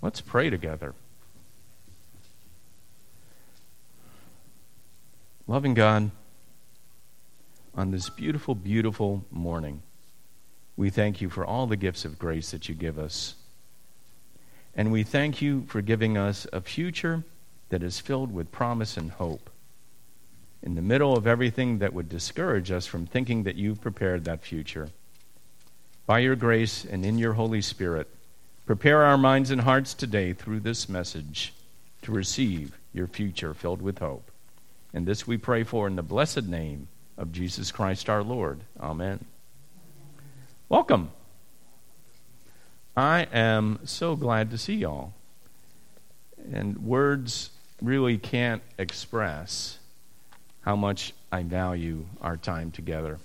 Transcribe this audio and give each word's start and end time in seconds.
Let's 0.00 0.20
pray 0.20 0.48
together. 0.48 0.94
Loving 5.48 5.74
God, 5.74 6.10
on 7.74 7.90
this 7.90 8.08
beautiful, 8.10 8.54
beautiful 8.54 9.24
morning, 9.30 9.82
we 10.76 10.90
thank 10.90 11.20
you 11.20 11.28
for 11.30 11.44
all 11.44 11.66
the 11.66 11.76
gifts 11.76 12.04
of 12.04 12.18
grace 12.18 12.50
that 12.52 12.68
you 12.68 12.74
give 12.74 12.98
us. 12.98 13.34
And 14.74 14.92
we 14.92 15.02
thank 15.02 15.42
you 15.42 15.64
for 15.66 15.82
giving 15.82 16.16
us 16.16 16.46
a 16.52 16.60
future 16.60 17.24
that 17.70 17.82
is 17.82 17.98
filled 17.98 18.32
with 18.32 18.52
promise 18.52 18.96
and 18.96 19.10
hope. 19.10 19.50
In 20.62 20.74
the 20.76 20.82
middle 20.82 21.16
of 21.16 21.26
everything 21.26 21.78
that 21.78 21.92
would 21.92 22.08
discourage 22.08 22.70
us 22.70 22.86
from 22.86 23.06
thinking 23.06 23.42
that 23.44 23.56
you've 23.56 23.80
prepared 23.80 24.24
that 24.24 24.42
future. 24.42 24.90
By 26.06 26.20
your 26.20 26.36
grace 26.36 26.84
and 26.84 27.04
in 27.04 27.18
your 27.18 27.32
Holy 27.32 27.62
Spirit, 27.62 28.08
prepare 28.68 29.02
our 29.02 29.16
minds 29.16 29.50
and 29.50 29.62
hearts 29.62 29.94
today 29.94 30.34
through 30.34 30.60
this 30.60 30.90
message 30.90 31.54
to 32.02 32.12
receive 32.12 32.76
your 32.92 33.06
future 33.06 33.54
filled 33.54 33.80
with 33.80 33.98
hope. 33.98 34.30
And 34.92 35.06
this 35.06 35.26
we 35.26 35.38
pray 35.38 35.62
for 35.62 35.86
in 35.86 35.96
the 35.96 36.02
blessed 36.02 36.44
name 36.44 36.86
of 37.16 37.32
Jesus 37.32 37.72
Christ 37.72 38.10
our 38.10 38.22
Lord. 38.22 38.60
Amen. 38.78 39.24
Welcome. 40.68 41.10
I 42.94 43.26
am 43.32 43.78
so 43.84 44.16
glad 44.16 44.50
to 44.50 44.58
see 44.58 44.74
y'all. 44.74 45.14
And 46.52 46.76
words 46.84 47.48
really 47.80 48.18
can't 48.18 48.60
express 48.76 49.78
how 50.60 50.76
much 50.76 51.14
I 51.32 51.42
value 51.42 52.04
our 52.20 52.36
time 52.36 52.70
together. 52.70 53.18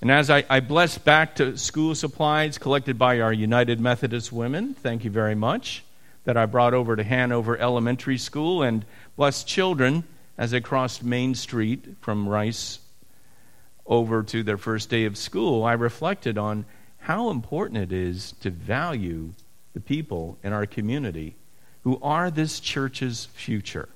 And 0.00 0.12
as 0.12 0.30
I, 0.30 0.44
I 0.48 0.60
bless 0.60 0.96
back 0.96 1.34
to 1.36 1.56
school 1.56 1.94
supplies 1.94 2.56
collected 2.56 2.98
by 2.98 3.20
our 3.20 3.32
United 3.32 3.80
Methodist 3.80 4.32
women, 4.32 4.74
thank 4.74 5.04
you 5.04 5.10
very 5.10 5.34
much, 5.34 5.82
that 6.24 6.36
I 6.36 6.46
brought 6.46 6.72
over 6.72 6.94
to 6.94 7.02
Hanover 7.02 7.58
Elementary 7.58 8.18
School, 8.18 8.62
and 8.62 8.84
bless 9.16 9.42
children 9.42 10.04
as 10.36 10.52
they 10.52 10.60
crossed 10.60 11.02
Main 11.02 11.34
Street 11.34 11.96
from 12.00 12.28
Rice 12.28 12.78
over 13.86 14.22
to 14.22 14.44
their 14.44 14.56
first 14.56 14.88
day 14.88 15.04
of 15.04 15.16
school, 15.16 15.64
I 15.64 15.72
reflected 15.72 16.38
on 16.38 16.64
how 16.98 17.30
important 17.30 17.78
it 17.78 17.92
is 17.92 18.34
to 18.40 18.50
value 18.50 19.32
the 19.72 19.80
people 19.80 20.38
in 20.44 20.52
our 20.52 20.66
community 20.66 21.34
who 21.82 21.98
are 22.02 22.30
this 22.30 22.60
church's 22.60 23.24
future. 23.24 23.88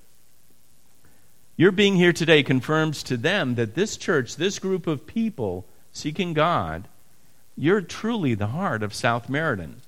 Your 1.56 1.70
being 1.70 1.94
here 1.94 2.12
today 2.12 2.42
confirms 2.42 3.02
to 3.04 3.16
them 3.16 3.54
that 3.54 3.74
this 3.74 3.96
church, 3.96 4.36
this 4.36 4.58
group 4.58 4.86
of 4.86 5.06
people 5.06 5.66
seeking 5.92 6.32
God, 6.32 6.88
you're 7.56 7.80
truly 7.80 8.34
the 8.34 8.48
heart 8.48 8.82
of 8.82 8.94
South 8.94 9.28
Meriden, 9.28 9.82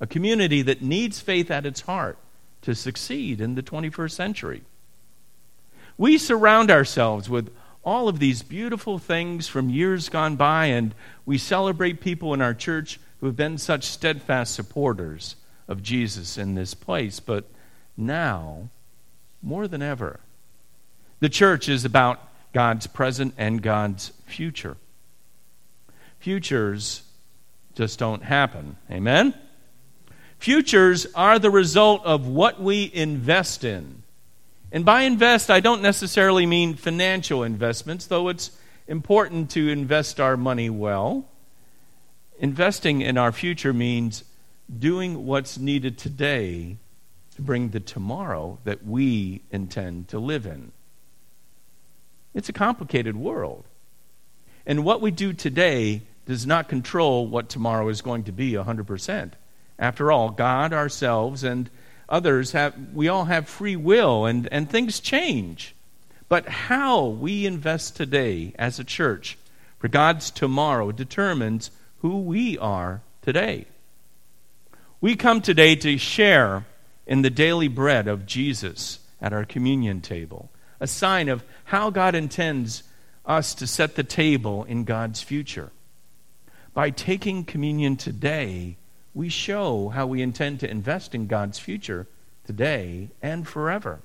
a 0.00 0.06
community 0.06 0.62
that 0.62 0.82
needs 0.82 1.20
faith 1.20 1.50
at 1.50 1.66
its 1.66 1.82
heart 1.82 2.18
to 2.62 2.74
succeed 2.74 3.40
in 3.40 3.54
the 3.54 3.62
21st 3.62 4.12
century. 4.12 4.62
We 5.98 6.18
surround 6.18 6.70
ourselves 6.70 7.28
with 7.28 7.52
all 7.84 8.08
of 8.08 8.18
these 8.18 8.42
beautiful 8.42 8.98
things 8.98 9.48
from 9.48 9.70
years 9.70 10.08
gone 10.08 10.36
by, 10.36 10.66
and 10.66 10.94
we 11.24 11.38
celebrate 11.38 12.00
people 12.00 12.34
in 12.34 12.42
our 12.42 12.54
church 12.54 12.98
who 13.20 13.26
have 13.26 13.36
been 13.36 13.58
such 13.58 13.84
steadfast 13.84 14.54
supporters 14.54 15.36
of 15.68 15.82
Jesus 15.82 16.38
in 16.38 16.54
this 16.54 16.74
place. 16.74 17.20
But 17.20 17.44
now, 17.96 18.68
more 19.42 19.68
than 19.68 19.82
ever, 19.82 20.20
the 21.20 21.28
church 21.28 21.68
is 21.68 21.84
about 21.84 22.20
God's 22.52 22.86
present 22.86 23.34
and 23.36 23.62
God's 23.62 24.12
future. 24.26 24.76
Futures 26.20 27.02
just 27.74 27.98
don't 27.98 28.22
happen. 28.22 28.76
Amen? 28.90 29.34
Futures 30.38 31.06
are 31.14 31.38
the 31.38 31.50
result 31.50 32.04
of 32.04 32.26
what 32.26 32.60
we 32.60 32.90
invest 32.94 33.64
in. 33.64 34.02
And 34.72 34.84
by 34.84 35.02
invest, 35.02 35.50
I 35.50 35.60
don't 35.60 35.82
necessarily 35.82 36.46
mean 36.46 36.74
financial 36.74 37.42
investments, 37.42 38.06
though 38.06 38.28
it's 38.28 38.50
important 38.86 39.50
to 39.50 39.68
invest 39.68 40.20
our 40.20 40.36
money 40.36 40.70
well. 40.70 41.26
Investing 42.38 43.00
in 43.00 43.18
our 43.18 43.32
future 43.32 43.72
means 43.72 44.24
doing 44.78 45.26
what's 45.26 45.58
needed 45.58 45.98
today 45.98 46.76
to 47.34 47.42
bring 47.42 47.70
the 47.70 47.80
tomorrow 47.80 48.58
that 48.64 48.84
we 48.84 49.42
intend 49.50 50.08
to 50.08 50.18
live 50.18 50.46
in. 50.46 50.72
It's 52.34 52.48
a 52.48 52.52
complicated 52.54 53.16
world. 53.16 53.64
And 54.66 54.84
what 54.84 55.00
we 55.00 55.10
do 55.10 55.32
today 55.32 56.02
does 56.30 56.46
not 56.46 56.68
control 56.68 57.26
what 57.26 57.48
tomorrow 57.48 57.88
is 57.88 58.02
going 58.02 58.22
to 58.22 58.30
be 58.30 58.52
100%. 58.52 59.32
After 59.80 60.12
all, 60.12 60.30
God, 60.30 60.72
ourselves, 60.72 61.42
and 61.42 61.68
others 62.08 62.52
have, 62.52 62.72
we 62.94 63.08
all 63.08 63.24
have 63.24 63.48
free 63.48 63.74
will 63.74 64.26
and, 64.26 64.46
and 64.52 64.70
things 64.70 65.00
change. 65.00 65.74
But 66.28 66.48
how 66.48 67.04
we 67.04 67.46
invest 67.46 67.96
today 67.96 68.54
as 68.56 68.78
a 68.78 68.84
church 68.84 69.38
for 69.80 69.88
God's 69.88 70.30
tomorrow 70.30 70.92
determines 70.92 71.72
who 71.98 72.20
we 72.20 72.56
are 72.58 73.00
today. 73.22 73.64
We 75.00 75.16
come 75.16 75.40
today 75.40 75.74
to 75.74 75.98
share 75.98 76.64
in 77.08 77.22
the 77.22 77.30
daily 77.30 77.66
bread 77.66 78.06
of 78.06 78.24
Jesus 78.24 79.00
at 79.20 79.32
our 79.32 79.44
communion 79.44 80.00
table, 80.00 80.48
a 80.78 80.86
sign 80.86 81.28
of 81.28 81.42
how 81.64 81.90
God 81.90 82.14
intends 82.14 82.84
us 83.26 83.52
to 83.56 83.66
set 83.66 83.96
the 83.96 84.04
table 84.04 84.62
in 84.62 84.84
God's 84.84 85.22
future. 85.22 85.72
By 86.72 86.90
taking 86.90 87.44
communion 87.44 87.96
today, 87.96 88.76
we 89.12 89.28
show 89.28 89.88
how 89.88 90.06
we 90.06 90.22
intend 90.22 90.60
to 90.60 90.70
invest 90.70 91.14
in 91.14 91.26
God's 91.26 91.58
future 91.58 92.06
today 92.44 93.10
and 93.20 93.46
forever. 93.46 94.00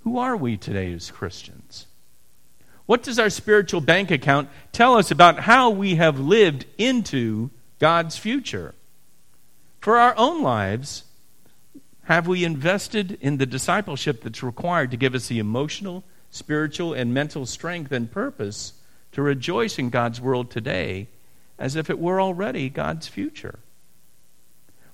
Who 0.00 0.18
are 0.18 0.36
we 0.36 0.56
today 0.56 0.92
as 0.92 1.10
Christians? 1.10 1.86
What 2.86 3.02
does 3.02 3.18
our 3.18 3.30
spiritual 3.30 3.80
bank 3.80 4.10
account 4.10 4.48
tell 4.72 4.96
us 4.96 5.10
about 5.10 5.40
how 5.40 5.70
we 5.70 5.96
have 5.96 6.18
lived 6.18 6.66
into 6.78 7.50
God's 7.78 8.16
future? 8.16 8.74
For 9.80 9.96
our 9.96 10.14
own 10.16 10.42
lives, 10.42 11.04
have 12.04 12.26
we 12.26 12.44
invested 12.44 13.18
in 13.20 13.36
the 13.36 13.46
discipleship 13.46 14.22
that's 14.22 14.42
required 14.42 14.90
to 14.90 14.96
give 14.96 15.14
us 15.14 15.28
the 15.28 15.38
emotional, 15.38 16.04
spiritual, 16.30 16.92
and 16.92 17.14
mental 17.14 17.46
strength 17.46 17.92
and 17.92 18.10
purpose 18.10 18.72
to 19.12 19.22
rejoice 19.22 19.78
in 19.78 19.90
God's 19.90 20.20
world 20.20 20.50
today 20.50 21.08
as 21.58 21.76
if 21.76 21.90
it 21.90 21.98
were 21.98 22.20
already 22.20 22.68
God's 22.68 23.06
future. 23.06 23.58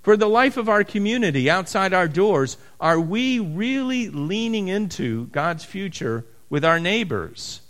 For 0.02 0.16
the 0.16 0.28
life 0.28 0.56
of 0.56 0.68
our 0.68 0.84
community 0.84 1.50
outside 1.50 1.92
our 1.92 2.08
doors, 2.08 2.56
are 2.80 3.00
we 3.00 3.38
really 3.38 4.08
leaning 4.08 4.68
into 4.68 5.26
God's 5.26 5.64
future 5.64 6.24
with 6.48 6.64
our 6.64 6.78
neighbors? 6.78 7.60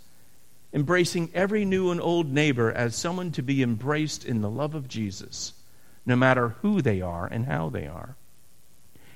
Embracing 0.73 1.31
every 1.33 1.65
new 1.65 1.89
and 1.89 2.01
old 2.01 2.31
neighbor 2.31 2.71
as 2.71 2.95
someone 2.95 3.31
to 3.31 3.41
be 3.41 3.63
embraced 3.63 4.25
in 4.25 4.41
the 4.41 4.49
love 4.49 4.75
of 4.75 4.87
Jesus, 4.87 5.53
no 6.05 6.15
matter 6.15 6.49
who 6.61 6.81
they 6.81 7.01
are 7.01 7.25
and 7.25 7.45
how 7.45 7.69
they 7.69 7.87
are. 7.87 8.15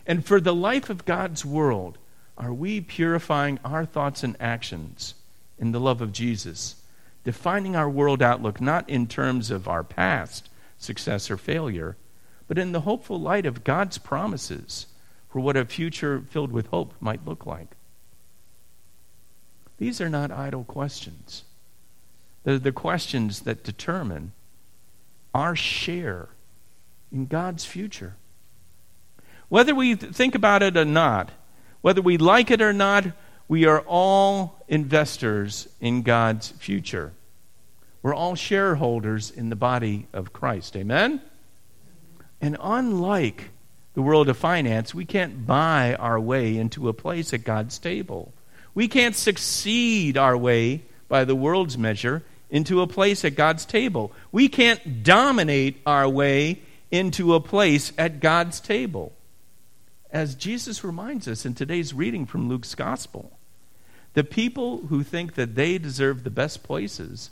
And 0.07 0.25
for 0.25 0.41
the 0.41 0.55
life 0.55 0.89
of 0.89 1.05
God's 1.05 1.45
world, 1.45 1.97
are 2.37 2.53
we 2.53 2.81
purifying 2.81 3.59
our 3.63 3.85
thoughts 3.85 4.23
and 4.23 4.35
actions 4.39 5.13
in 5.59 5.71
the 5.73 5.79
love 5.79 6.01
of 6.01 6.11
Jesus? 6.11 6.75
Defining 7.23 7.75
our 7.75 7.89
world 7.89 8.21
outlook 8.21 8.59
not 8.59 8.89
in 8.89 9.07
terms 9.07 9.51
of 9.51 9.67
our 9.67 9.83
past 9.83 10.49
success 10.77 11.29
or 11.29 11.37
failure, 11.37 11.95
but 12.47 12.57
in 12.57 12.71
the 12.71 12.81
hopeful 12.81 13.19
light 13.19 13.45
of 13.45 13.63
God's 13.63 13.97
promises 13.97 14.87
for 15.29 15.39
what 15.39 15.55
a 15.55 15.65
future 15.65 16.23
filled 16.29 16.51
with 16.51 16.67
hope 16.67 16.93
might 16.99 17.25
look 17.25 17.45
like. 17.45 17.75
These 19.77 20.01
are 20.01 20.09
not 20.09 20.31
idle 20.31 20.63
questions. 20.63 21.43
They're 22.43 22.59
the 22.59 22.71
questions 22.71 23.41
that 23.41 23.63
determine 23.63 24.33
our 25.33 25.55
share 25.55 26.29
in 27.11 27.27
God's 27.27 27.65
future. 27.65 28.15
Whether 29.49 29.75
we 29.75 29.95
think 29.95 30.35
about 30.35 30.63
it 30.63 30.77
or 30.77 30.85
not, 30.85 31.31
whether 31.81 32.01
we 32.01 32.17
like 32.17 32.51
it 32.51 32.61
or 32.61 32.73
not, 32.73 33.07
we 33.51 33.65
are 33.65 33.81
all 33.81 34.63
investors 34.69 35.67
in 35.81 36.03
God's 36.03 36.47
future. 36.47 37.11
We're 38.01 38.15
all 38.15 38.35
shareholders 38.35 39.29
in 39.29 39.49
the 39.49 39.57
body 39.57 40.07
of 40.13 40.31
Christ. 40.31 40.77
Amen? 40.77 41.19
And 42.39 42.55
unlike 42.61 43.49
the 43.93 44.01
world 44.01 44.29
of 44.29 44.37
finance, 44.37 44.95
we 44.95 45.03
can't 45.03 45.45
buy 45.45 45.95
our 45.95 46.17
way 46.17 46.55
into 46.55 46.87
a 46.87 46.93
place 46.93 47.33
at 47.33 47.43
God's 47.43 47.77
table. 47.77 48.31
We 48.73 48.87
can't 48.87 49.17
succeed 49.17 50.17
our 50.17 50.37
way 50.37 50.83
by 51.09 51.25
the 51.25 51.35
world's 51.35 51.77
measure 51.77 52.23
into 52.49 52.79
a 52.79 52.87
place 52.87 53.25
at 53.25 53.35
God's 53.35 53.65
table. 53.65 54.13
We 54.31 54.47
can't 54.47 55.03
dominate 55.03 55.81
our 55.85 56.07
way 56.07 56.61
into 56.89 57.33
a 57.33 57.41
place 57.41 57.91
at 57.97 58.21
God's 58.21 58.61
table. 58.61 59.11
As 60.09 60.35
Jesus 60.35 60.85
reminds 60.85 61.27
us 61.27 61.45
in 61.45 61.53
today's 61.53 61.93
reading 61.93 62.25
from 62.25 62.47
Luke's 62.47 62.75
Gospel, 62.75 63.37
the 64.13 64.23
people 64.23 64.87
who 64.87 65.03
think 65.03 65.35
that 65.35 65.55
they 65.55 65.77
deserve 65.77 66.23
the 66.23 66.29
best 66.29 66.63
places 66.63 67.31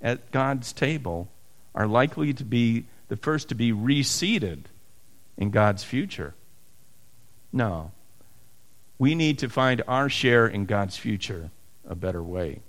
at 0.00 0.30
God's 0.30 0.72
table 0.72 1.28
are 1.74 1.86
likely 1.86 2.32
to 2.32 2.44
be 2.44 2.84
the 3.08 3.16
first 3.16 3.48
to 3.50 3.54
be 3.54 3.72
reseated 3.72 4.68
in 5.36 5.50
God's 5.50 5.84
future. 5.84 6.34
No. 7.52 7.92
We 8.98 9.14
need 9.14 9.38
to 9.40 9.48
find 9.48 9.82
our 9.86 10.08
share 10.08 10.46
in 10.46 10.66
God's 10.66 10.96
future 10.96 11.50
a 11.86 11.94
better 11.94 12.22
way. 12.22 12.60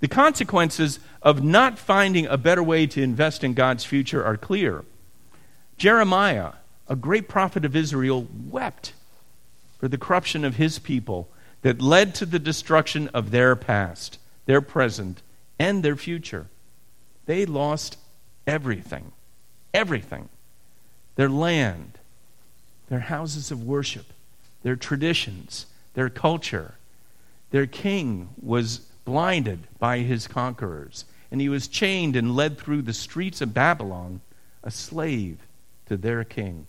The 0.00 0.08
consequences 0.08 0.98
of 1.22 1.42
not 1.42 1.78
finding 1.78 2.26
a 2.26 2.36
better 2.36 2.62
way 2.62 2.86
to 2.88 3.02
invest 3.02 3.42
in 3.42 3.54
God's 3.54 3.84
future 3.84 4.22
are 4.24 4.36
clear. 4.36 4.84
Jeremiah, 5.78 6.52
a 6.88 6.96
great 6.96 7.28
prophet 7.28 7.64
of 7.64 7.74
Israel, 7.74 8.26
wept 8.48 8.92
for 9.78 9.88
the 9.88 9.98
corruption 9.98 10.44
of 10.44 10.56
his 10.56 10.78
people 10.78 11.28
that 11.66 11.82
led 11.82 12.14
to 12.14 12.24
the 12.24 12.38
destruction 12.38 13.08
of 13.08 13.32
their 13.32 13.56
past, 13.56 14.20
their 14.44 14.60
present, 14.60 15.20
and 15.58 15.82
their 15.82 15.96
future. 15.96 16.46
They 17.24 17.44
lost 17.44 17.96
everything. 18.46 19.10
Everything. 19.74 20.28
Their 21.16 21.28
land, 21.28 21.98
their 22.88 23.00
houses 23.00 23.50
of 23.50 23.64
worship, 23.64 24.06
their 24.62 24.76
traditions, 24.76 25.66
their 25.94 26.08
culture. 26.08 26.74
Their 27.50 27.66
king 27.66 28.28
was 28.40 28.78
blinded 29.04 29.58
by 29.80 29.98
his 29.98 30.28
conquerors, 30.28 31.04
and 31.32 31.40
he 31.40 31.48
was 31.48 31.66
chained 31.66 32.14
and 32.14 32.36
led 32.36 32.58
through 32.58 32.82
the 32.82 32.92
streets 32.92 33.40
of 33.40 33.54
Babylon, 33.54 34.20
a 34.62 34.70
slave 34.70 35.38
to 35.86 35.96
their 35.96 36.22
king. 36.22 36.68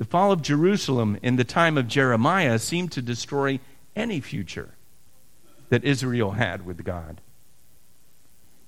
The 0.00 0.06
fall 0.06 0.32
of 0.32 0.40
Jerusalem 0.40 1.18
in 1.22 1.36
the 1.36 1.44
time 1.44 1.76
of 1.76 1.86
Jeremiah 1.86 2.58
seemed 2.58 2.90
to 2.92 3.02
destroy 3.02 3.60
any 3.94 4.20
future 4.20 4.70
that 5.68 5.84
Israel 5.84 6.30
had 6.30 6.64
with 6.64 6.82
God. 6.84 7.20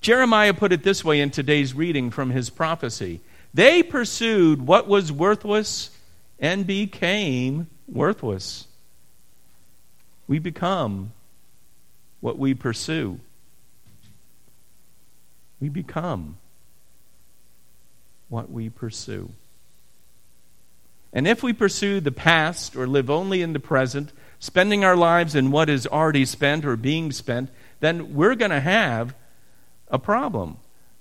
Jeremiah 0.02 0.52
put 0.52 0.72
it 0.72 0.82
this 0.82 1.02
way 1.02 1.22
in 1.22 1.30
today's 1.30 1.72
reading 1.72 2.10
from 2.10 2.28
his 2.28 2.50
prophecy 2.50 3.22
They 3.54 3.82
pursued 3.82 4.66
what 4.66 4.86
was 4.86 5.10
worthless 5.10 5.88
and 6.38 6.66
became 6.66 7.66
worthless. 7.88 8.66
We 10.28 10.38
become 10.38 11.12
what 12.20 12.36
we 12.36 12.52
pursue. 12.52 13.20
We 15.60 15.70
become 15.70 16.36
what 18.28 18.50
we 18.50 18.68
pursue. 18.68 19.30
And 21.12 21.28
if 21.28 21.42
we 21.42 21.52
pursue 21.52 22.00
the 22.00 22.12
past 22.12 22.74
or 22.74 22.86
live 22.86 23.10
only 23.10 23.42
in 23.42 23.52
the 23.52 23.60
present, 23.60 24.12
spending 24.38 24.84
our 24.84 24.96
lives 24.96 25.34
in 25.34 25.50
what 25.50 25.68
is 25.68 25.86
already 25.86 26.24
spent 26.24 26.64
or 26.64 26.76
being 26.76 27.12
spent, 27.12 27.50
then 27.80 28.14
we're 28.14 28.34
going 28.34 28.50
to 28.50 28.60
have 28.60 29.14
a 29.88 29.98
problem. 29.98 30.56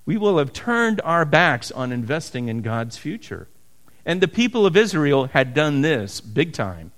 We 0.05 0.17
will 0.17 0.37
have 0.37 0.51
turned 0.51 0.99
our 1.01 1.25
backs 1.25 1.71
on 1.71 1.91
investing 1.91 2.49
in 2.49 2.61
God's 2.61 2.97
future. 2.97 3.47
And 4.05 4.19
the 4.19 4.27
people 4.27 4.65
of 4.65 4.75
Israel 4.75 5.25
had 5.27 5.53
done 5.53 5.81
this 5.81 6.19
big 6.19 6.53
time. 6.53 6.91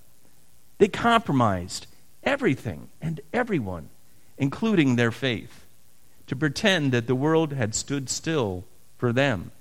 They 0.79 0.87
compromised 0.87 1.85
everything 2.23 2.89
and 3.01 3.21
everyone, 3.31 3.89
including 4.37 4.95
their 4.95 5.11
faith, 5.11 5.65
to 6.27 6.35
pretend 6.35 6.91
that 6.93 7.07
the 7.07 7.15
world 7.15 7.53
had 7.53 7.75
stood 7.75 8.09
still 8.09 8.63
for 8.97 9.13
them 9.13 9.51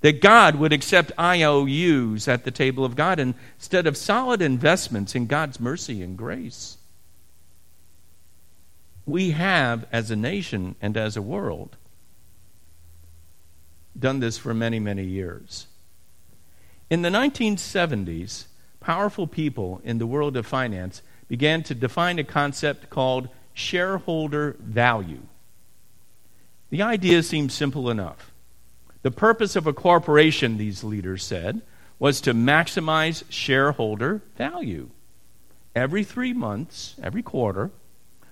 that 0.00 0.20
God 0.20 0.56
would 0.56 0.72
accept 0.72 1.12
IOUs 1.18 2.28
at 2.28 2.44
the 2.44 2.50
table 2.50 2.84
of 2.84 2.94
God 2.94 3.18
instead 3.18 3.86
of 3.86 3.96
solid 3.96 4.40
investments 4.40 5.14
in 5.14 5.26
God's 5.26 5.58
mercy 5.58 6.02
and 6.02 6.16
grace. 6.16 6.76
We 9.06 9.30
have, 9.30 9.86
as 9.90 10.10
a 10.10 10.16
nation 10.16 10.76
and 10.80 10.96
as 10.96 11.16
a 11.16 11.22
world, 11.22 11.76
done 13.98 14.20
this 14.20 14.38
for 14.38 14.54
many, 14.54 14.78
many 14.78 15.04
years. 15.04 15.66
In 16.90 17.02
the 17.02 17.08
1970s, 17.08 18.44
powerful 18.80 19.26
people 19.26 19.80
in 19.82 19.98
the 19.98 20.06
world 20.06 20.36
of 20.36 20.46
finance 20.46 21.02
began 21.26 21.62
to 21.64 21.74
define 21.74 22.18
a 22.18 22.24
concept 22.24 22.88
called 22.90 23.28
shareholder 23.52 24.56
value. 24.60 25.22
The 26.70 26.82
idea 26.82 27.22
seems 27.22 27.54
simple 27.54 27.90
enough 27.90 28.30
the 29.02 29.10
purpose 29.10 29.56
of 29.56 29.66
a 29.66 29.72
corporation, 29.72 30.58
these 30.58 30.82
leaders 30.82 31.24
said, 31.24 31.62
was 31.98 32.20
to 32.20 32.34
maximize 32.34 33.24
shareholder 33.28 34.22
value. 34.36 34.90
Every 35.74 36.04
three 36.04 36.32
months, 36.32 36.96
every 37.02 37.22
quarter, 37.22 37.70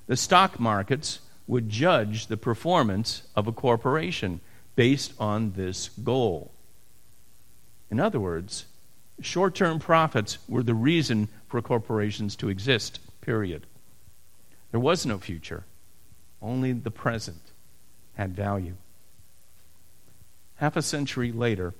the 0.07 0.17
stock 0.17 0.59
markets 0.59 1.21
would 1.47 1.69
judge 1.69 2.27
the 2.27 2.37
performance 2.37 3.23
of 3.37 3.47
a 3.47 3.53
corporation 3.53 4.41
based 4.75 5.15
on 5.19 5.53
this 5.53 5.89
goal. 6.03 6.53
In 7.91 8.01
other 8.01 8.19
words, 8.19 8.67
short 9.21 9.55
term 9.55 9.79
profits 9.79 10.39
were 10.49 10.63
the 10.63 10.75
reason 10.75 11.29
for 11.49 11.63
corporations 11.63 12.35
to 12.37 12.49
exist, 12.49 12.99
period. 13.21 13.67
There 14.73 14.81
was 14.81 15.07
no 15.07 15.19
future, 15.19 15.65
only 16.43 16.73
the 16.73 16.91
present 16.91 17.41
had 18.15 18.35
value 18.35 18.75
half 20.57 20.77
a 20.77 20.83
century 20.83 21.33
later, 21.33 21.75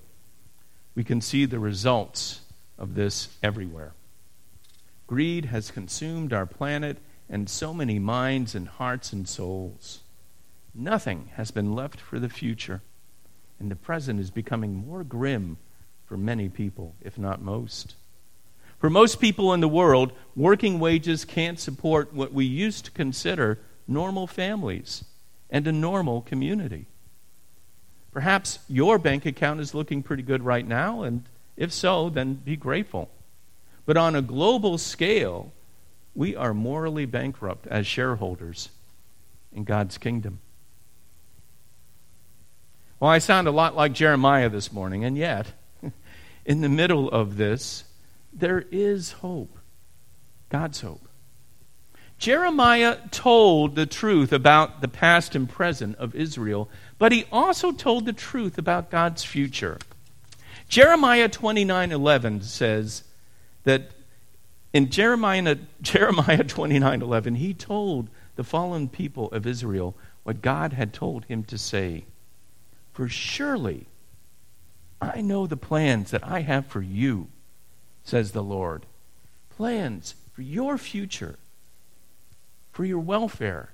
we 0.95 1.05
can 1.05 1.21
see 1.21 1.45
the 1.45 1.59
results 1.59 2.41
of 2.79 2.95
this 2.95 3.29
everywhere. 3.43 3.93
Greed 5.07 5.47
has 5.47 5.71
consumed 5.71 6.33
our 6.33 6.47
planet 6.47 6.99
and 7.29 7.49
so 7.49 7.73
many 7.75 7.99
minds 7.99 8.55
and 8.55 8.69
hearts 8.69 9.13
and 9.13 9.29
souls. 9.29 10.01
Nothing 10.75 11.31
has 11.35 11.51
been 11.51 11.75
left 11.75 12.01
for 12.01 12.19
the 12.19 12.29
future, 12.29 12.83
and 13.59 13.71
the 13.71 13.77
present 13.77 14.21
is 14.21 14.31
becoming 14.31 14.75
more 14.75 15.05
grim 15.05 15.59
for 16.05 16.17
many 16.17 16.49
people, 16.49 16.95
if 17.01 17.19
not 17.19 17.41
most. 17.41 17.95
For 18.79 18.91
most 18.91 19.21
people 19.21 19.55
in 19.55 19.61
the 19.61 19.69
world, 19.69 20.13
working 20.35 20.79
wages 20.79 21.25
can't 21.25 21.59
support 21.59 22.13
what 22.13 22.33
we 22.33 22.45
used 22.45 22.85
to 22.85 22.91
consider 22.91 23.59
normal 23.89 24.27
families 24.27 25.05
and 25.49 25.67
a 25.67 25.73
normal 25.73 26.21
community. 26.21 26.87
Perhaps 28.17 28.61
your 28.67 28.99
bank 28.99 29.27
account 29.27 29.61
is 29.61 29.75
looking 29.75 30.03
pretty 30.03 30.23
good 30.23 30.43
right 30.43 30.67
now, 30.67 31.03
and 31.03 31.25
if 31.55 31.71
so, 31.71 32.09
then 32.09 32.33
be 32.33 32.57
grateful. 32.57 33.11
But 33.85 33.99
on 33.99 34.15
a 34.15 34.23
global 34.23 34.79
scale, 34.79 35.53
we 36.15 36.35
are 36.35 36.55
morally 36.55 37.05
bankrupt 37.05 37.67
as 37.67 37.87
shareholders 37.87 38.71
in 39.53 39.65
God's 39.65 39.99
kingdom. 39.99 40.39
Well, 43.01 43.11
I 43.11 43.19
sound 43.19 43.49
a 43.49 43.51
lot 43.51 43.77
like 43.77 43.93
Jeremiah 43.93 44.49
this 44.49 44.73
morning, 44.73 45.05
and 45.05 45.19
yet, 45.19 45.49
in 46.47 46.63
the 46.63 46.71
middle 46.71 47.11
of 47.11 47.37
this, 47.37 47.85
there 48.33 48.65
is 48.73 49.13
hope 49.13 49.59
God's 50.49 50.81
hope. 50.81 51.06
Jeremiah 52.19 52.99
told 53.11 53.75
the 53.75 53.87
truth 53.87 54.33
about 54.33 54.81
the 54.81 54.89
past 54.89 55.35
and 55.35 55.49
present 55.49 55.97
of 55.97 56.15
Israel, 56.15 56.69
but 56.99 57.13
he 57.13 57.27
also 57.31 57.73
told 57.73 58.07
the 58.07 58.13
truth 58.13 58.57
about 58.57 58.91
God's 58.91 59.23
future. 59.23 59.79
Jeremiah 60.69 61.29
29:11 61.29 62.43
says 62.43 63.05
that 63.65 63.91
in 64.73 64.91
Jeremiah 64.91 65.57
Jeremiah 65.83 66.43
29:11 66.45 67.37
he 67.37 67.53
told 67.53 68.09
the 68.37 68.45
fallen 68.45 68.89
people 68.89 69.31
of 69.31 69.47
Israel 69.47 69.95
what 70.23 70.43
God 70.43 70.73
had 70.73 70.93
told 70.93 71.27
him 71.27 71.45
to 71.45 71.59
say. 71.59 72.07
For 72.93 73.09
surely 73.09 73.87
I 75.01 75.21
know 75.21 75.47
the 75.47 75.57
plans 75.57 76.11
that 76.11 76.27
I 76.27 76.41
have 76.41 76.67
for 76.67 76.81
you, 76.81 77.29
says 78.03 78.33
the 78.33 78.43
Lord. 78.43 78.87
Plans 79.51 80.15
for 80.33 80.43
your 80.43 80.79
future 80.79 81.39
for 82.77 82.85
your 82.85 82.99
welfare 82.99 83.71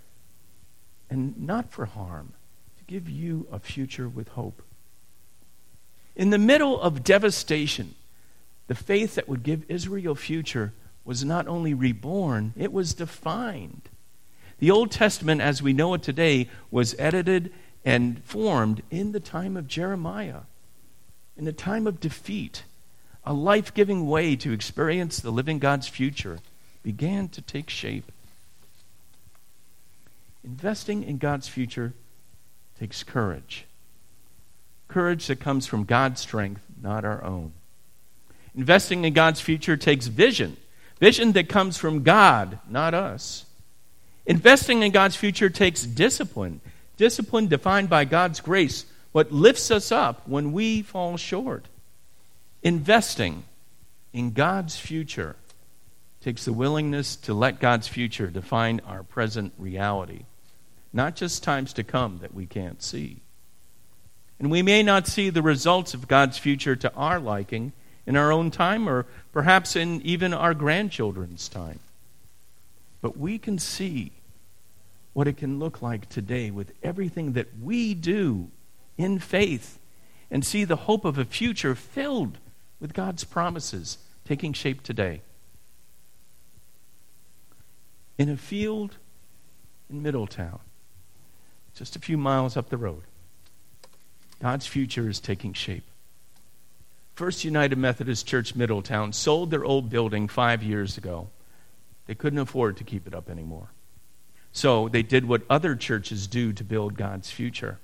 and 1.10 1.36
not 1.44 1.72
for 1.72 1.86
harm, 1.86 2.34
to 2.78 2.84
give 2.84 3.08
you 3.08 3.48
a 3.50 3.58
future 3.58 4.08
with 4.08 4.28
hope. 4.28 4.62
In 6.14 6.30
the 6.30 6.38
middle 6.38 6.80
of 6.80 7.02
devastation, 7.02 7.96
the 8.68 8.76
faith 8.76 9.16
that 9.16 9.28
would 9.28 9.42
give 9.42 9.68
Israel 9.68 10.14
future 10.14 10.72
was 11.04 11.24
not 11.24 11.48
only 11.48 11.74
reborn, 11.74 12.54
it 12.56 12.72
was 12.72 12.94
defined. 12.94 13.88
The 14.60 14.70
Old 14.70 14.92
Testament, 14.92 15.40
as 15.40 15.60
we 15.60 15.72
know 15.72 15.94
it 15.94 16.04
today, 16.04 16.48
was 16.70 16.94
edited 16.96 17.52
and 17.84 18.22
formed 18.22 18.84
in 18.88 19.10
the 19.10 19.18
time 19.18 19.56
of 19.56 19.66
Jeremiah, 19.66 20.42
in 21.36 21.44
the 21.44 21.52
time 21.52 21.88
of 21.88 21.98
defeat. 21.98 22.62
A 23.26 23.32
life 23.32 23.74
giving 23.74 24.06
way 24.06 24.36
to 24.36 24.52
experience 24.52 25.18
the 25.18 25.32
living 25.32 25.58
God's 25.58 25.88
future 25.88 26.38
began 26.84 27.26
to 27.30 27.42
take 27.42 27.68
shape. 27.68 28.12
Investing 30.44 31.04
in 31.04 31.18
God's 31.18 31.48
future 31.48 31.94
takes 32.78 33.02
courage. 33.02 33.66
Courage 34.88 35.26
that 35.28 35.40
comes 35.40 35.66
from 35.66 35.84
God's 35.84 36.20
strength, 36.20 36.62
not 36.80 37.04
our 37.04 37.22
own. 37.24 37.52
Investing 38.54 39.04
in 39.04 39.12
God's 39.12 39.40
future 39.40 39.76
takes 39.76 40.06
vision, 40.06 40.56
vision 41.00 41.32
that 41.32 41.48
comes 41.48 41.78
from 41.78 42.02
God, 42.02 42.58
not 42.68 42.92
us. 42.92 43.46
Investing 44.26 44.82
in 44.82 44.92
God's 44.92 45.16
future 45.16 45.48
takes 45.48 45.84
discipline, 45.84 46.60
discipline 46.96 47.48
defined 47.48 47.88
by 47.88 48.04
God's 48.04 48.40
grace, 48.40 48.84
what 49.12 49.32
lifts 49.32 49.70
us 49.70 49.90
up 49.90 50.26
when 50.28 50.52
we 50.52 50.82
fall 50.82 51.16
short. 51.16 51.66
Investing 52.62 53.44
in 54.12 54.32
God's 54.32 54.78
future 54.78 55.36
takes 56.20 56.44
the 56.44 56.52
willingness 56.52 57.16
to 57.16 57.34
let 57.34 57.60
God's 57.60 57.88
future 57.88 58.28
define 58.28 58.80
our 58.86 59.02
present 59.02 59.52
reality, 59.58 60.24
not 60.92 61.16
just 61.16 61.42
times 61.42 61.72
to 61.74 61.84
come 61.84 62.18
that 62.18 62.34
we 62.34 62.46
can't 62.46 62.82
see. 62.82 63.20
And 64.38 64.50
we 64.50 64.62
may 64.62 64.82
not 64.82 65.06
see 65.06 65.30
the 65.30 65.42
results 65.42 65.94
of 65.94 66.08
God's 66.08 66.38
future 66.38 66.76
to 66.76 66.92
our 66.94 67.20
liking 67.20 67.72
in 68.06 68.16
our 68.16 68.32
own 68.32 68.50
time 68.50 68.88
or 68.88 69.06
perhaps 69.32 69.76
in 69.76 70.02
even 70.02 70.34
our 70.34 70.54
grandchildren's 70.54 71.48
time. 71.48 71.78
But 73.00 73.16
we 73.16 73.38
can 73.38 73.58
see 73.58 74.12
what 75.12 75.28
it 75.28 75.36
can 75.36 75.58
look 75.58 75.82
like 75.82 76.08
today 76.08 76.50
with 76.50 76.72
everything 76.82 77.32
that 77.32 77.48
we 77.60 77.94
do 77.94 78.50
in 78.96 79.18
faith 79.18 79.78
and 80.30 80.44
see 80.44 80.64
the 80.64 80.76
hope 80.76 81.04
of 81.04 81.18
a 81.18 81.24
future 81.24 81.74
filled 81.74 82.38
with 82.80 82.94
God's 82.94 83.24
promises 83.24 83.98
taking 84.24 84.52
shape 84.52 84.82
today. 84.82 85.20
In 88.18 88.28
a 88.28 88.36
field 88.36 88.96
in 89.90 90.02
Middletown, 90.02 90.60
just 91.74 91.96
a 91.96 92.00
few 92.00 92.16
miles 92.16 92.56
up 92.56 92.68
the 92.68 92.76
road, 92.76 93.02
God's 94.40 94.66
future 94.66 95.08
is 95.08 95.20
taking 95.20 95.52
shape. 95.52 95.84
First 97.14 97.44
United 97.44 97.76
Methodist 97.76 98.26
Church 98.26 98.54
Middletown 98.54 99.12
sold 99.12 99.50
their 99.50 99.64
old 99.64 99.90
building 99.90 100.28
five 100.28 100.62
years 100.62 100.96
ago. 100.96 101.28
They 102.06 102.14
couldn't 102.14 102.38
afford 102.38 102.78
to 102.78 102.84
keep 102.84 103.06
it 103.06 103.14
up 103.14 103.30
anymore. 103.30 103.68
So 104.52 104.88
they 104.88 105.02
did 105.02 105.26
what 105.26 105.42
other 105.48 105.76
churches 105.76 106.26
do 106.26 106.52
to 106.54 106.64
build 106.64 106.96
God's 106.96 107.30
future. 107.30 107.78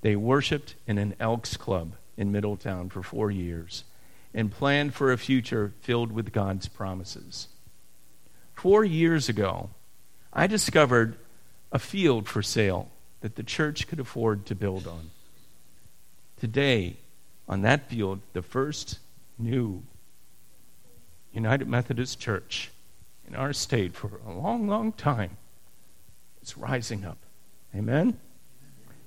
They 0.00 0.16
worshiped 0.16 0.74
in 0.86 0.98
an 0.98 1.14
Elks 1.20 1.56
Club 1.56 1.94
in 2.16 2.32
Middletown 2.32 2.90
for 2.90 3.02
four 3.02 3.30
years 3.30 3.84
and 4.32 4.50
planned 4.50 4.94
for 4.94 5.12
a 5.12 5.18
future 5.18 5.72
filled 5.80 6.12
with 6.12 6.32
God's 6.32 6.68
promises. 6.68 7.48
Four 8.54 8.84
years 8.84 9.28
ago, 9.28 9.70
I 10.32 10.46
discovered 10.46 11.16
a 11.70 11.78
field 11.78 12.28
for 12.28 12.42
sale 12.42 12.90
that 13.24 13.36
the 13.36 13.42
church 13.42 13.88
could 13.88 13.98
afford 13.98 14.44
to 14.44 14.54
build 14.54 14.86
on. 14.86 15.08
Today, 16.38 16.98
on 17.48 17.62
that 17.62 17.88
field, 17.88 18.20
the 18.34 18.42
first 18.42 18.98
new 19.38 19.82
United 21.32 21.66
Methodist 21.66 22.20
Church 22.20 22.70
in 23.26 23.34
our 23.34 23.54
state 23.54 23.94
for 23.94 24.20
a 24.26 24.30
long, 24.30 24.68
long 24.68 24.92
time 24.92 25.38
is 26.42 26.58
rising 26.58 27.06
up. 27.06 27.16
Amen? 27.74 28.18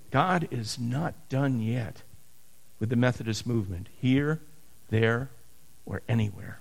God 0.10 0.48
is 0.50 0.80
not 0.80 1.14
done 1.30 1.62
yet 1.62 2.02
with 2.80 2.90
the 2.90 2.96
Methodist 2.96 3.46
movement 3.46 3.86
here, 4.02 4.42
there, 4.90 5.30
or 5.86 6.02
anywhere. 6.10 6.60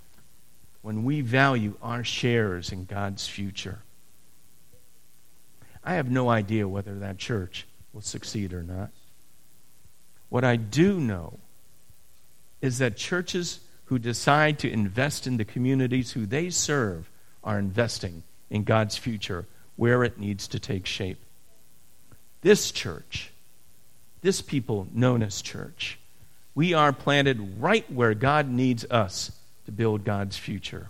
When 0.83 1.05
we 1.05 1.23
value 1.23 1.79
our 1.81 2.05
shares 2.05 2.71
in 2.71 2.85
God's 2.85 3.27
future, 3.27 3.79
I 5.87 5.95
have 5.95 6.11
no 6.11 6.29
idea 6.29 6.67
whether 6.67 6.99
that 6.99 7.17
church 7.17 7.65
will 7.93 8.01
succeed 8.01 8.53
or 8.53 8.65
not. 8.65 8.91
What 10.29 10.43
I 10.43 10.57
do 10.57 10.99
know 10.99 11.39
is 12.61 12.79
that 12.79 12.97
churches 12.97 13.61
who 13.85 14.01
decide 14.01 14.59
to 14.59 14.71
invest 14.71 15.29
in 15.29 15.37
the 15.37 15.45
communities 15.45 16.11
who 16.11 16.27
they 16.27 16.51
serve 16.51 17.09
are 17.45 17.61
investing 17.61 18.25
in 18.51 18.65
God's 18.65 18.97
future 18.97 19.47
where 19.77 20.03
it 20.03 20.19
needs 20.19 20.49
to 20.49 20.59
take 20.59 20.87
shape. 20.87 21.23
This 22.41 22.73
church, 22.73 23.33
this 24.23 24.43
people 24.43 24.89
known 24.93 25.23
as 25.23 25.41
church, 25.41 26.01
we 26.57 26.75
are 26.75 26.93
planted 26.93 27.61
right 27.61 27.89
where 27.93 28.15
God 28.15 28.49
needs 28.49 28.85
us 28.91 29.31
to 29.67 29.73
build 29.73 30.03
God's 30.03 30.37
future. 30.37 30.89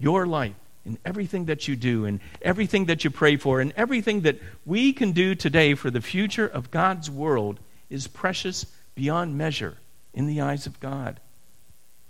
Your 0.00 0.26
life, 0.26 0.54
in 0.84 0.98
everything 1.04 1.46
that 1.46 1.66
you 1.66 1.76
do, 1.76 2.04
and 2.04 2.20
everything 2.42 2.86
that 2.86 3.04
you 3.04 3.10
pray 3.10 3.36
for, 3.36 3.60
and 3.60 3.72
everything 3.76 4.20
that 4.22 4.38
we 4.66 4.92
can 4.92 5.12
do 5.12 5.34
today 5.34 5.74
for 5.74 5.90
the 5.90 6.00
future 6.00 6.46
of 6.46 6.70
God's 6.70 7.10
world 7.10 7.58
is 7.88 8.06
precious 8.06 8.66
beyond 8.94 9.38
measure 9.38 9.78
in 10.12 10.26
the 10.26 10.40
eyes 10.40 10.66
of 10.66 10.80
God, 10.80 11.20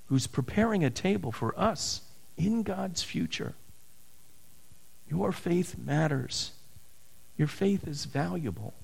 who's 0.07 0.27
preparing 0.27 0.85
a 0.85 0.91
table 0.91 1.33
for 1.33 1.59
us 1.59 2.03
in 2.37 2.63
God's 2.63 3.03
future. 3.03 3.55
Your 5.09 5.33
faith 5.33 5.77
matters. 5.79 6.53
Your 7.37 7.49
faith 7.49 7.87
is 7.87 8.05
valuable. 8.05 8.75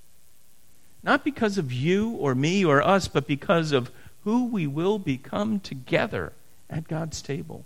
Not 1.02 1.24
because 1.24 1.58
of 1.58 1.72
you 1.72 2.10
or 2.10 2.34
me 2.34 2.64
or 2.64 2.82
us, 2.82 3.08
but 3.08 3.26
because 3.26 3.72
of 3.72 3.90
who 4.24 4.46
we 4.46 4.66
will 4.66 4.98
become 4.98 5.60
together 5.60 6.32
at 6.68 6.88
God's 6.88 7.22
table. 7.22 7.64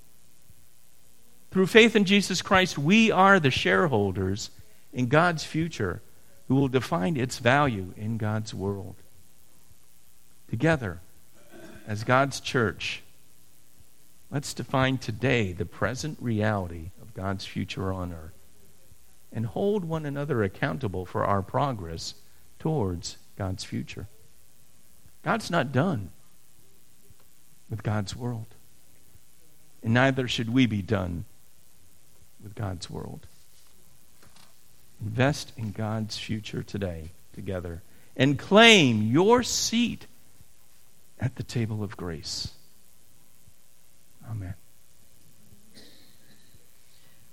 Through 1.55 1.69
faith 1.69 1.95
in 1.95 2.05
Jesus 2.05 2.43
Christ, 2.43 2.77
we 2.77 3.13
are 3.13 3.39
the 3.39 3.53
shareholders 3.53 4.51
in 4.93 5.07
God's 5.07 5.45
future 5.45 6.03
who 6.49 6.57
will 6.57 6.67
define 6.67 7.17
its 7.17 7.39
value 7.39 7.95
in 7.97 8.19
God's 8.19 8.53
world. 8.53 8.97
Together, 10.51 10.99
as 11.87 12.03
God's 12.03 12.41
church, 12.41 13.05
let's 14.33 14.53
define 14.53 14.99
today 14.99 15.53
the 15.53 15.65
present 15.65 16.19
reality 16.21 16.91
of 17.01 17.15
God's 17.15 17.47
future 17.47 17.93
on 17.93 18.13
earth 18.13 18.35
and 19.33 19.47
hold 19.47 19.85
one 19.85 20.05
another 20.07 20.43
accountable 20.43 21.07
for 21.07 21.25
our 21.25 21.41
progress 21.41 22.15
towards 22.59 23.17
God's 23.39 23.63
future. 23.63 24.09
God's 25.23 25.53
not 25.53 25.71
done 25.71 26.11
with 27.71 27.85
God's 27.85 28.17
world, 28.17 28.57
and 29.85 29.95
neither 29.95 30.27
should 30.27 30.53
we 30.53 30.67
be 30.67 30.83
done 30.83 31.27
with 32.45 32.55
God's 32.55 32.89
world. 32.89 33.27
Invest 35.01 35.53
in 35.57 35.73
God's 35.73 36.17
future 36.19 36.63
today 36.63 37.11
together 37.35 37.83
and 38.17 38.39
claim 38.39 39.03
your 39.03 39.43
seat 39.43 40.07
at 41.19 41.37
the 41.37 41.43
table 41.43 41.83
of 41.83 41.97
grace. 41.97 42.53
Amen. 44.31 44.55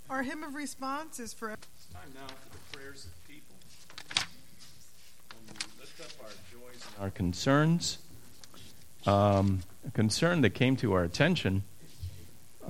Our 0.10 0.24
hymn 0.24 0.44
of 0.44 0.56
response 0.56 1.20
is 1.20 1.34
for. 1.34 1.52
It's 1.52 1.86
time 1.94 2.02
now 2.14 2.28
for 2.28 2.58
the 2.58 2.78
prayers 2.78 3.06
of 3.06 3.28
people. 3.28 3.56
When 5.46 5.56
we 5.56 5.80
lift 5.80 6.02
up 6.02 6.26
our 6.26 6.32
joys 6.52 6.86
and 6.86 7.04
our 7.04 7.12
concerns, 7.12 8.00
um, 9.06 9.62
a 9.88 9.92
concern 9.92 10.42
that 10.42 10.52
came 10.52 10.76
to 10.78 10.94
our 10.94 11.04
attention 11.04 11.64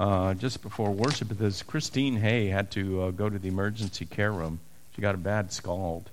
uh, 0.02 0.34
just 0.34 0.64
before 0.64 0.90
worship 0.90 1.40
is 1.40 1.62
Christine 1.62 2.16
Hay 2.16 2.48
had 2.48 2.72
to 2.72 3.04
uh, 3.04 3.12
go 3.12 3.30
to 3.30 3.38
the 3.38 3.48
emergency 3.48 4.04
care 4.04 4.32
room. 4.32 4.60
She 4.96 5.02
got 5.02 5.14
a 5.14 5.18
bad 5.20 5.54
scald 5.54 6.10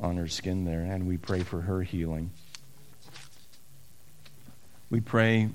on 0.00 0.16
her 0.16 0.28
skin 0.28 0.64
there, 0.64 0.80
and 0.80 1.06
we 1.06 1.18
pray 1.18 1.42
for 1.42 1.60
her 1.60 1.82
healing. 1.82 2.30
We 4.88 5.00
pray. 5.00 5.50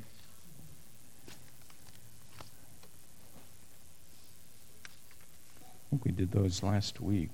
I 5.65 5.71
think 5.89 6.05
we 6.05 6.11
did 6.11 6.31
those 6.31 6.61
last 6.61 7.01
week, 7.01 7.31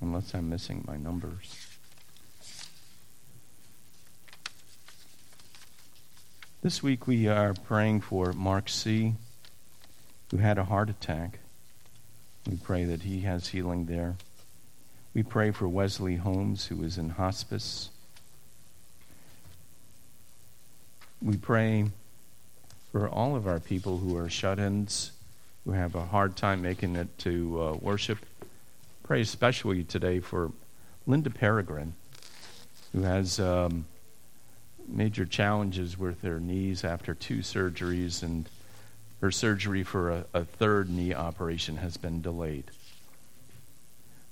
unless 0.00 0.34
I'm 0.34 0.48
missing 0.48 0.82
my 0.86 0.96
numbers. 0.96 1.73
This 6.64 6.82
week 6.82 7.06
we 7.06 7.28
are 7.28 7.52
praying 7.52 8.00
for 8.00 8.32
Mark 8.32 8.70
C., 8.70 9.16
who 10.30 10.38
had 10.38 10.56
a 10.56 10.64
heart 10.64 10.88
attack. 10.88 11.40
We 12.48 12.56
pray 12.56 12.84
that 12.84 13.02
he 13.02 13.20
has 13.20 13.48
healing 13.48 13.84
there. 13.84 14.16
We 15.12 15.24
pray 15.24 15.50
for 15.50 15.68
Wesley 15.68 16.16
Holmes, 16.16 16.64
who 16.68 16.82
is 16.82 16.96
in 16.96 17.10
hospice. 17.10 17.90
We 21.20 21.36
pray 21.36 21.90
for 22.92 23.10
all 23.10 23.36
of 23.36 23.46
our 23.46 23.60
people 23.60 23.98
who 23.98 24.16
are 24.16 24.30
shut 24.30 24.58
ins, 24.58 25.12
who 25.66 25.72
have 25.72 25.94
a 25.94 26.06
hard 26.06 26.34
time 26.34 26.62
making 26.62 26.96
it 26.96 27.18
to 27.18 27.60
uh, 27.60 27.72
worship. 27.74 28.20
Pray 29.02 29.20
especially 29.20 29.84
today 29.84 30.18
for 30.18 30.50
Linda 31.06 31.28
Peregrine, 31.28 31.92
who 32.94 33.02
has 33.02 33.38
um, 33.38 33.84
major 34.88 35.24
challenges 35.24 35.98
with 35.98 36.22
her 36.22 36.40
knees 36.40 36.84
after 36.84 37.14
two 37.14 37.38
surgeries, 37.38 38.22
and 38.22 38.48
her 39.20 39.30
surgery 39.30 39.82
for 39.82 40.10
a, 40.10 40.24
a 40.34 40.44
third 40.44 40.90
knee 40.90 41.14
operation 41.14 41.76
has 41.76 41.96
been 41.96 42.20
delayed. 42.20 42.70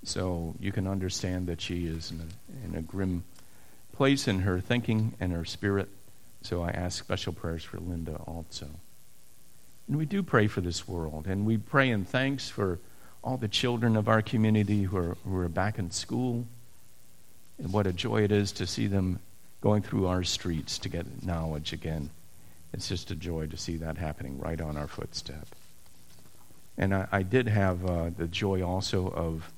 So 0.04 0.54
you 0.58 0.72
can 0.72 0.86
understand 0.86 1.46
that 1.46 1.60
she 1.60 1.86
is 1.86 2.10
in 2.10 2.20
a, 2.20 2.66
in 2.68 2.74
a 2.78 2.82
grim 2.82 3.24
place 3.92 4.26
in 4.26 4.40
her 4.40 4.60
thinking 4.60 5.14
and 5.20 5.32
her 5.32 5.44
spirit. 5.44 5.88
So 6.42 6.62
I 6.62 6.70
ask 6.70 6.98
special 6.98 7.32
prayers 7.32 7.62
for 7.62 7.78
Linda 7.78 8.16
also. 8.26 8.66
And 9.86 9.96
we 9.96 10.06
do 10.06 10.22
pray 10.22 10.46
for 10.46 10.60
this 10.60 10.88
world, 10.88 11.26
and 11.26 11.46
we 11.46 11.56
pray 11.56 11.90
in 11.90 12.04
thanks 12.04 12.48
for 12.48 12.78
all 13.22 13.36
the 13.36 13.48
children 13.48 13.96
of 13.96 14.08
our 14.08 14.22
community 14.22 14.82
who 14.82 14.96
are, 14.96 15.16
who 15.24 15.36
are 15.38 15.48
back 15.48 15.78
in 15.78 15.90
school. 15.90 16.46
And 17.58 17.72
what 17.72 17.86
a 17.86 17.92
joy 17.92 18.22
it 18.22 18.32
is 18.32 18.50
to 18.52 18.66
see 18.66 18.88
them 18.88 19.20
going 19.62 19.80
through 19.80 20.08
our 20.08 20.22
streets 20.24 20.78
to 20.80 20.88
get 20.90 21.24
knowledge 21.24 21.72
again. 21.72 22.10
It's 22.74 22.88
just 22.88 23.10
a 23.10 23.14
joy 23.14 23.46
to 23.46 23.56
see 23.56 23.76
that 23.78 23.96
happening 23.96 24.38
right 24.38 24.60
on 24.60 24.76
our 24.76 24.88
footstep. 24.88 25.46
And 26.76 26.94
I, 26.94 27.06
I 27.12 27.22
did 27.22 27.48
have 27.48 27.86
uh, 27.86 28.10
the 28.16 28.26
joy 28.26 28.62
also 28.62 29.08
of 29.08 29.52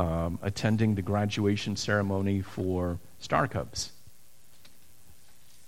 um, 0.00 0.38
attending 0.42 0.94
the 0.94 1.02
graduation 1.02 1.74
ceremony 1.76 2.42
for 2.42 2.98
Star 3.18 3.48
Cubs. 3.48 3.92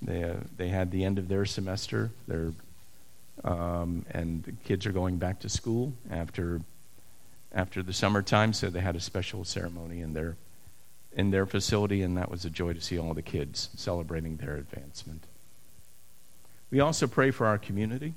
They, 0.01 0.23
uh, 0.23 0.35
they 0.57 0.69
had 0.69 0.91
the 0.91 1.05
end 1.05 1.19
of 1.19 1.29
their 1.29 1.45
semester, 1.45 2.11
their, 2.29 2.53
um, 3.43 4.05
and 4.11 4.45
the 4.45 4.53
kids 4.65 4.87
are 4.87 4.93
going 4.93 5.17
back 5.17 5.41
to 5.41 5.49
school 5.49 5.93
after, 6.11 6.61
after 7.53 7.83
the 7.83 7.93
summertime, 7.93 8.53
so 8.53 8.71
they 8.71 8.81
had 8.81 8.97
a 8.97 9.01
special 9.01 9.45
ceremony 9.45 10.01
in 10.01 10.13
their, 10.13 10.37
in 11.15 11.31
their 11.31 11.47
facility, 11.47 12.03
and 12.03 12.17
that 12.17 12.31
was 12.31 12.45
a 12.45 12.51
joy 12.51 12.73
to 12.73 12.81
see 12.81 12.99
all 12.99 13.15
the 13.15 13.23
kids 13.23 13.69
celebrating 13.77 14.37
their 14.37 14.57
advancement. 14.57 15.25
We 16.71 16.81
also 16.81 17.07
pray 17.07 17.31
for 17.31 17.47
our 17.47 17.59
community. 17.59 18.15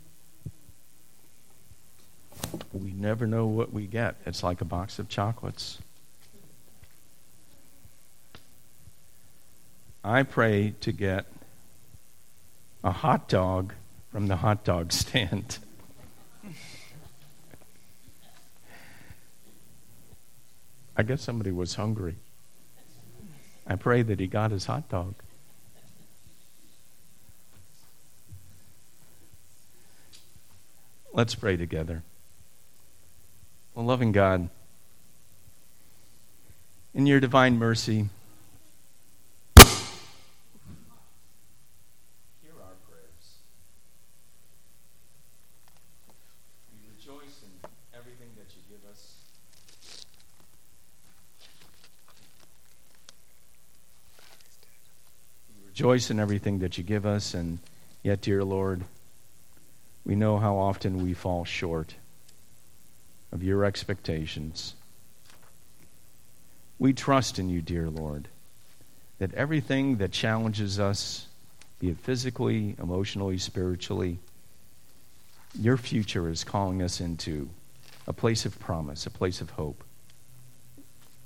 We 2.72 2.92
never 2.94 3.28
know 3.28 3.48
what 3.48 3.74
we 3.74 3.86
get. 3.86 4.16
It's 4.26 4.44
like 4.44 4.62
a 4.62 4.66
box 4.66 4.98
of 5.00 5.10
chocolates. 5.10 5.80
I 10.04 10.24
pray 10.24 10.76
to 10.82 10.92
get 10.92 11.26
a 12.84 12.92
hot 12.92 13.28
dog 13.28 13.74
from 14.12 14.28
the 14.28 14.36
hot 14.36 14.64
dog 14.64 14.92
stand. 14.94 15.58
I 20.96 21.04
guess 21.04 21.22
somebody 21.22 21.52
was 21.52 21.76
hungry. 21.76 22.16
I 23.68 23.76
pray 23.76 24.04
that 24.04 24.20
he 24.20 24.28
got 24.28 24.52
his 24.52 24.66
hot 24.66 24.88
dog. 24.90 25.16
Let's 31.14 31.34
pray 31.34 31.56
together. 31.56 32.04
Well, 33.74 33.86
loving 33.86 34.12
God, 34.12 34.50
in 36.94 37.06
your 37.06 37.20
divine 37.20 37.58
mercy, 37.58 38.10
hear 42.42 42.54
our 42.62 42.76
prayers. 42.88 43.40
We 46.72 46.80
rejoice 46.96 47.44
in 47.44 47.70
everything 47.98 48.30
that 48.38 48.48
you 48.56 48.62
give 48.70 48.84
us. 48.90 49.16
We 55.50 55.65
rejoice 55.76 56.10
in 56.10 56.22
everything 56.22 56.60
that 56.60 56.78
you 56.78 56.84
give 56.86 57.06
us, 57.06 57.34
and 57.34 57.60
yet, 58.02 58.22
dear 58.22 58.46
Lord, 58.46 58.82
we 60.06 60.16
know 60.16 60.38
how 60.38 60.56
often 60.56 61.04
we 61.04 61.14
fall 61.14 61.44
short 61.44 61.96
of 63.34 63.44
your 63.44 63.66
expectations. 63.66 64.74
We 66.80 66.94
trust 66.94 67.40
in 67.40 67.50
you, 67.50 67.62
dear 67.62 67.90
Lord, 67.90 68.30
that 69.20 69.34
everything 69.34 69.98
that 69.98 70.14
challenges 70.14 70.80
us, 70.80 71.28
be 71.80 71.90
it 71.90 71.98
physically, 71.98 72.78
emotionally, 72.82 73.38
spiritually, 73.38 74.20
your 75.60 75.76
future 75.76 76.30
is 76.30 76.46
calling 76.46 76.82
us 76.82 77.02
into 77.02 77.50
a 78.08 78.14
place 78.14 78.46
of 78.46 78.58
promise, 78.60 79.06
a 79.06 79.12
place 79.12 79.42
of 79.42 79.50
hope. 79.50 79.84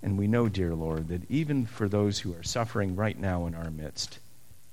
And 0.02 0.18
we 0.18 0.26
know, 0.26 0.50
dear 0.50 0.74
Lord, 0.74 1.10
that 1.10 1.30
even 1.30 1.68
for 1.68 1.88
those 1.88 2.18
who 2.18 2.34
are 2.34 2.42
suffering 2.42 2.96
right 2.96 3.20
now 3.20 3.46
in 3.46 3.54
our 3.54 3.70
midst, 3.70 4.18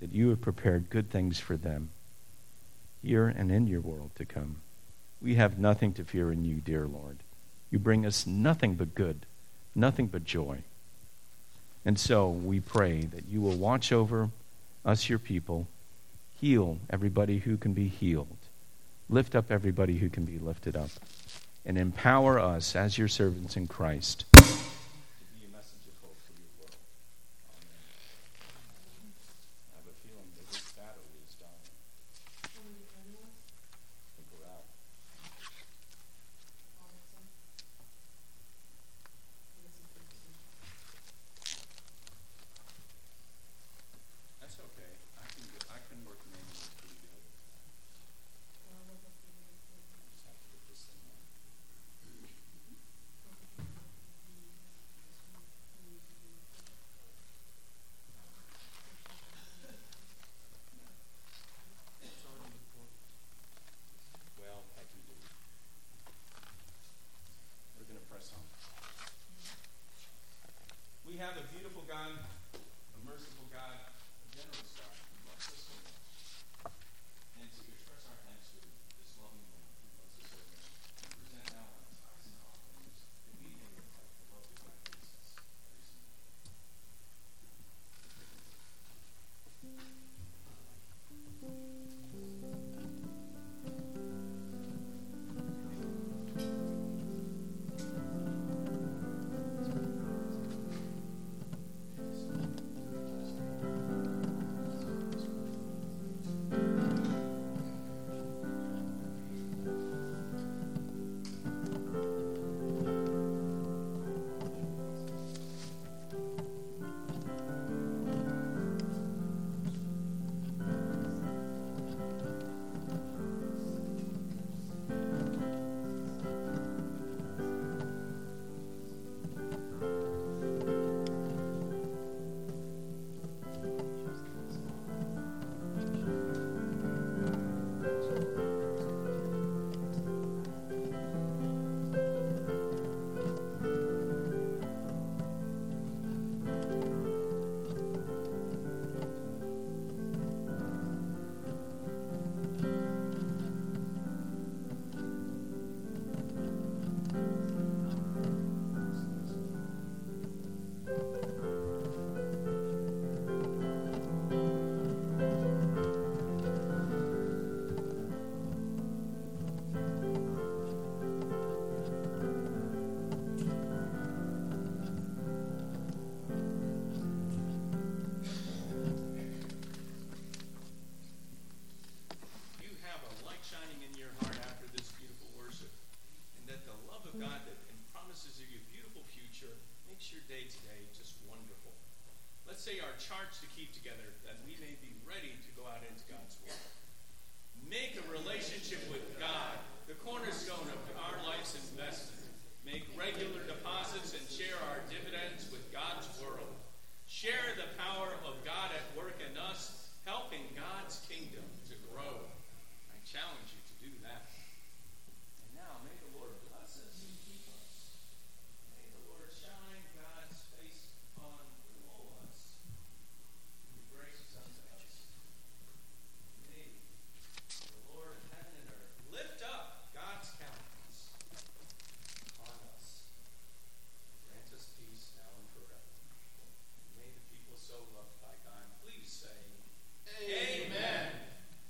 that 0.01 0.13
you 0.13 0.31
have 0.31 0.41
prepared 0.41 0.91
good 0.91 1.11
things 1.11 1.39
for 1.39 1.57
them 1.57 1.91
here 3.03 3.29
and 3.29 3.51
in 3.51 3.67
your 3.67 3.81
world 3.81 4.11
to 4.17 4.25
come. 4.25 4.57
We 5.23 5.37
have 5.37 5.59
nothing 5.59 5.93
to 5.95 6.05
fear 6.05 6.33
in 6.33 6.45
you, 6.45 6.57
dear 6.57 6.87
Lord. 6.87 7.19
You 7.71 7.79
bring 7.79 8.05
us 8.05 8.27
nothing 8.27 8.75
but 8.75 8.95
good, 8.95 9.27
nothing 9.75 10.07
but 10.07 10.25
joy. 10.25 10.59
And 11.85 11.99
so 11.99 12.29
we 12.29 12.61
pray 12.61 13.03
that 13.03 13.29
you 13.29 13.41
will 13.41 13.57
watch 13.57 13.93
over 13.93 14.31
us, 14.85 15.09
your 15.09 15.19
people, 15.19 15.67
heal 16.41 16.79
everybody 16.91 17.39
who 17.39 17.57
can 17.57 17.73
be 17.73 17.89
healed, 17.89 18.37
lift 19.09 19.35
up 19.35 19.51
everybody 19.51 19.99
who 19.99 20.09
can 20.09 20.25
be 20.25 20.39
lifted 20.39 20.77
up, 20.77 20.91
and 21.65 21.79
empower 21.79 22.39
us 22.39 22.77
as 22.77 22.99
your 22.99 23.09
servants 23.09 23.57
in 23.57 23.67
Christ 23.67 24.25